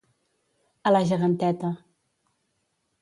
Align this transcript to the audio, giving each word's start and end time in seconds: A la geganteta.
A 0.89 0.93
la 0.95 1.01
geganteta. 1.11 1.71